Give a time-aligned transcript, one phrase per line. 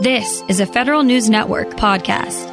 [0.00, 2.46] This is a Federal News Network podcast.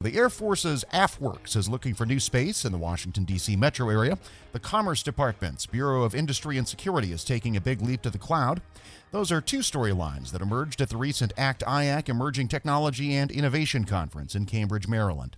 [0.00, 3.56] The Air Force's AFWERX is looking for new space in the Washington, D.C.
[3.56, 4.16] metro area.
[4.52, 8.16] The Commerce Department's Bureau of Industry and Security is taking a big leap to the
[8.16, 8.62] cloud.
[9.10, 13.84] Those are two storylines that emerged at the recent ACT IAC Emerging Technology and Innovation
[13.84, 15.36] Conference in Cambridge, Maryland.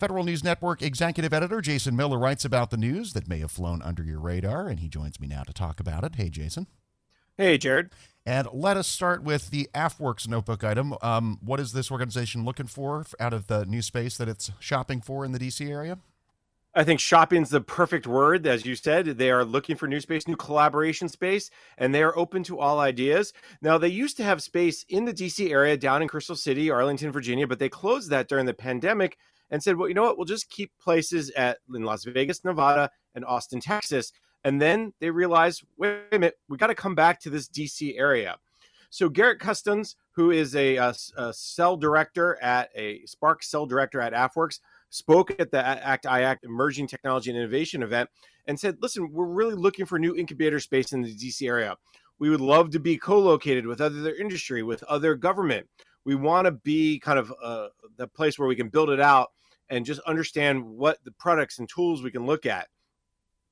[0.00, 3.82] Federal News Network executive editor Jason Miller writes about the news that may have flown
[3.82, 6.16] under your radar, and he joins me now to talk about it.
[6.16, 6.66] Hey, Jason.
[7.38, 7.90] Hey, Jared.
[8.26, 10.96] And let us start with the AFWERX notebook item.
[11.00, 15.00] Um, what is this organization looking for out of the new space that it's shopping
[15.00, 15.98] for in the DC area?
[16.74, 18.44] I think shopping's the perfect word.
[18.46, 22.18] As you said, they are looking for new space, new collaboration space, and they are
[22.18, 23.32] open to all ideas.
[23.62, 27.12] Now, they used to have space in the DC area down in Crystal City, Arlington,
[27.12, 29.16] Virginia, but they closed that during the pandemic
[29.50, 30.18] and said, well, you know what?
[30.18, 34.12] We'll just keep places at in Las Vegas, Nevada, and Austin, Texas.
[34.46, 37.98] And then they realized, wait a minute, we got to come back to this DC
[37.98, 38.36] area.
[38.90, 44.00] So Garrett Customs, who is a, a, a, cell director at a Spark cell director
[44.00, 48.08] at AFWERX, spoke at the ACT IAC Emerging Technology and Innovation event
[48.46, 51.76] and said, listen, we're really looking for new incubator space in the DC area.
[52.20, 55.66] We would love to be co-located with other industry, with other government.
[56.04, 59.32] We want to be kind of uh, the place where we can build it out
[59.70, 62.68] and just understand what the products and tools we can look at.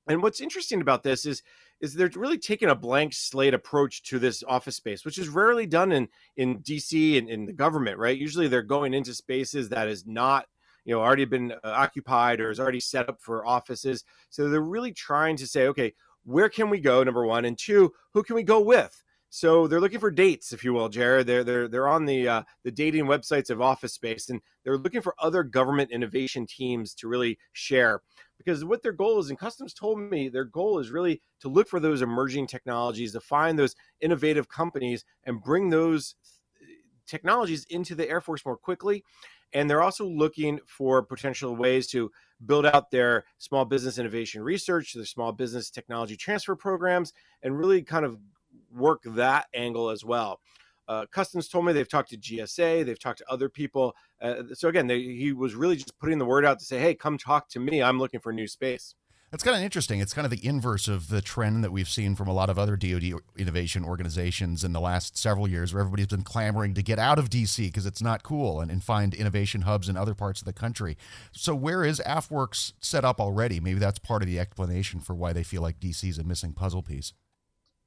[0.09, 1.43] And what's interesting about this is
[1.81, 5.67] is they're really taking a blank slate approach to this office space, which is rarely
[5.67, 8.17] done in in DC and in the government, right?
[8.17, 10.47] Usually they're going into spaces that is not
[10.85, 14.05] you know already been uh, occupied or is already set up for offices.
[14.31, 17.03] So they're really trying to say, okay, where can we go?
[17.03, 19.03] Number one, and two, who can we go with?
[19.31, 21.27] So they're looking for dates, if you will, Jared.
[21.27, 25.01] They're they're they're on the uh, the dating websites of Office Space, and they're looking
[25.03, 28.01] for other government innovation teams to really share.
[28.39, 31.69] Because what their goal is, and Customs told me, their goal is really to look
[31.69, 36.17] for those emerging technologies, to find those innovative companies, and bring those
[36.61, 36.67] eh,
[37.07, 39.05] technologies into the Air Force more quickly.
[39.53, 42.11] And they're also looking for potential ways to
[42.45, 47.13] build out their small business innovation research, their small business technology transfer programs,
[47.43, 48.19] and really kind of
[48.73, 50.41] work that angle as well.
[50.89, 53.95] Uh, Customs told me they've talked to GSA, they've talked to other people.
[54.21, 56.95] Uh, so again, they, he was really just putting the word out to say, "Hey,
[56.95, 57.83] come talk to me.
[57.83, 58.95] I'm looking for new space."
[59.35, 59.99] That's kind of interesting.
[59.99, 62.57] It's kind of the inverse of the trend that we've seen from a lot of
[62.57, 67.01] other DoD innovation organizations in the last several years, where everybody's been clamoring to get
[67.01, 70.41] out of DC because it's not cool and, and find innovation hubs in other parts
[70.41, 70.97] of the country.
[71.33, 73.59] So, where is AFWERX set up already?
[73.59, 76.53] Maybe that's part of the explanation for why they feel like DC is a missing
[76.53, 77.13] puzzle piece.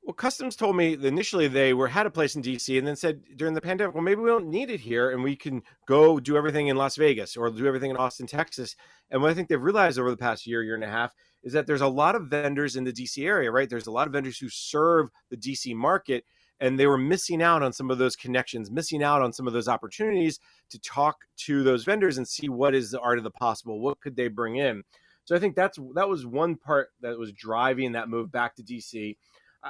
[0.07, 3.23] Well, Customs told me initially they were had a place in DC and then said
[3.35, 6.37] during the pandemic, well, maybe we don't need it here and we can go do
[6.37, 8.77] everything in Las Vegas or do everything in Austin, Texas.
[9.11, 11.13] And what I think they've realized over the past year, year and a half
[11.43, 13.69] is that there's a lot of vendors in the DC area, right?
[13.69, 16.23] There's a lot of vendors who serve the DC market
[16.61, 19.51] and they were missing out on some of those connections, missing out on some of
[19.51, 20.39] those opportunities
[20.69, 23.99] to talk to those vendors and see what is the art of the possible, what
[23.99, 24.83] could they bring in.
[25.25, 28.63] So I think that's that was one part that was driving that move back to
[28.63, 29.17] DC.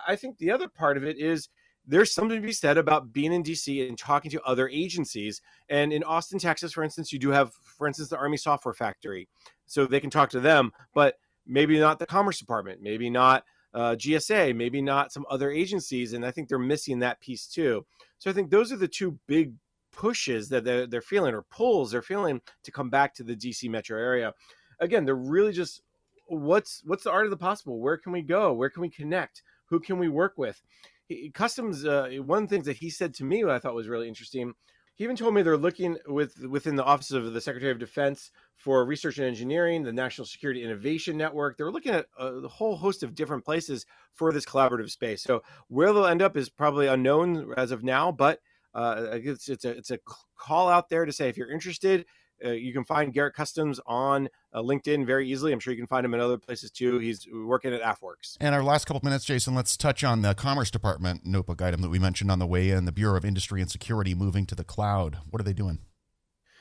[0.07, 1.49] I think the other part of it is
[1.87, 5.41] there's something to be said about being in DC and talking to other agencies.
[5.69, 9.29] And in Austin, Texas, for instance, you do have, for instance, the Army Software Factory.
[9.65, 11.15] So they can talk to them, but
[11.45, 16.13] maybe not the Commerce Department, maybe not uh, GSA, maybe not some other agencies.
[16.13, 17.85] And I think they're missing that piece too.
[18.19, 19.53] So I think those are the two big
[19.93, 23.69] pushes that they're, they're feeling or pulls they're feeling to come back to the DC
[23.69, 24.33] metro area.
[24.79, 25.81] Again, they're really just
[26.27, 27.79] what's what's the art of the possible?
[27.79, 28.53] Where can we go?
[28.53, 29.43] Where can we connect?
[29.69, 30.61] Who can we work with?
[31.07, 33.75] He, Customs, uh, one of the things that he said to me, what I thought
[33.75, 34.53] was really interesting,
[34.97, 38.31] he even told me they're looking with within the office of the Secretary of Defense
[38.55, 41.55] for Research and Engineering, the National Security Innovation Network.
[41.55, 45.21] They're looking at a, whole host of different places for this collaborative space.
[45.21, 48.39] So where they'll end up is probably unknown as of now, but
[48.73, 49.99] uh, it's, it's a it's a
[50.35, 52.05] call out there to say if you're interested,
[52.43, 55.51] uh, you can find Garrett Customs on uh, LinkedIn very easily.
[55.51, 56.99] I'm sure you can find him in other places too.
[56.99, 58.37] He's working at AFWERX.
[58.39, 61.81] And our last couple of minutes, Jason, let's touch on the Commerce Department notebook item
[61.81, 64.55] that we mentioned on the way in the Bureau of Industry and Security moving to
[64.55, 65.17] the cloud.
[65.29, 65.79] What are they doing?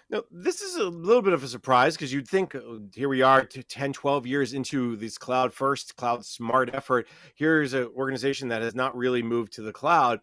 [0.09, 3.23] Now, this is a little bit of a surprise because you'd think oh, here we
[3.23, 7.09] are 10, 12 years into this cloud first, cloud smart effort.
[7.35, 10.21] Here's an organization that has not really moved to the cloud.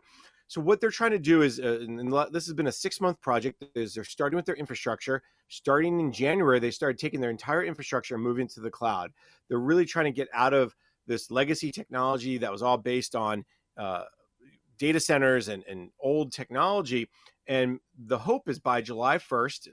[0.54, 3.64] So what they're trying to do is, uh, this has been a six month project.
[3.74, 5.24] Is they're starting with their infrastructure.
[5.48, 9.12] Starting in January, they started taking their entire infrastructure and moving to the cloud.
[9.50, 10.76] They're really trying to get out of
[11.08, 13.46] this legacy technology that was all based on
[13.78, 14.04] uh,
[14.78, 17.10] data centers and, and old technology.
[17.48, 19.70] And the hope is by July 1st,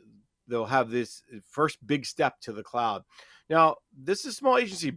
[0.48, 3.02] they'll have this first big step to the cloud.
[3.50, 4.94] Now, this is a small agency,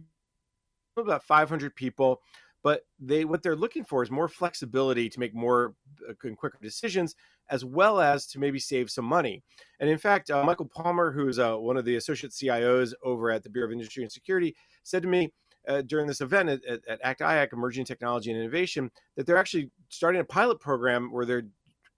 [0.96, 2.22] about 500 people
[2.64, 5.74] but they what they're looking for is more flexibility to make more
[6.24, 7.14] and quicker decisions
[7.50, 9.42] as well as to maybe save some money.
[9.78, 13.42] And in fact, uh, Michael Palmer, who's uh, one of the associate CIOs over at
[13.42, 15.30] the Bureau of Industry and Security, said to me
[15.68, 19.36] uh, during this event at, at, at ACT IAC, Emerging Technology and Innovation, that they're
[19.36, 21.44] actually starting a pilot program where they're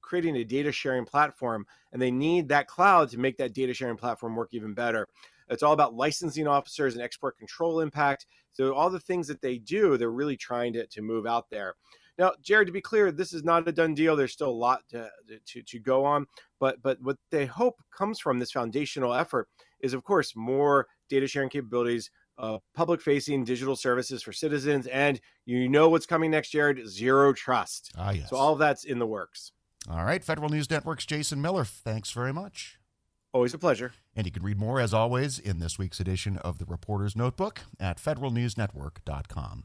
[0.03, 3.97] creating a data sharing platform and they need that cloud to make that data sharing
[3.97, 5.07] platform work even better.
[5.49, 8.27] It's all about licensing officers and export control impact.
[8.53, 11.75] So all the things that they do, they're really trying to, to move out there.
[12.19, 14.17] Now, Jared, to be clear, this is not a done deal.
[14.17, 15.11] There's still a lot to,
[15.47, 16.27] to, to go on,
[16.59, 19.49] but but what they hope comes from this foundational effort
[19.81, 25.21] is, of course, more data sharing capabilities, uh, public facing digital services for citizens, and
[25.45, 26.89] you know what's coming next, Jared?
[26.89, 27.93] Zero trust.
[27.99, 28.31] Ah, yes.
[28.31, 29.53] So all of that's in the works.
[29.91, 31.65] All right, Federal News Network's Jason Miller.
[31.65, 32.79] Thanks very much.
[33.37, 33.93] Always a pleasure.
[34.17, 37.61] And you can read more, as always, in this week's edition of the Reporter's Notebook
[37.79, 39.65] at federalnewsnetwork.com.